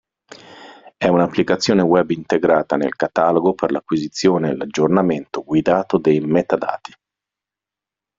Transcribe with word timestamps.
E 0.97 1.07
un'applicazione 1.07 1.83
Web 1.83 2.09
integrata 2.09 2.75
nel 2.75 2.95
catalogo 2.95 3.53
per 3.53 3.69
l'acquisizione 3.69 4.49
e 4.49 4.55
l'aggiornamento 4.55 5.43
guidato 5.43 5.99
dei 5.99 6.19
metadati. 6.21 6.91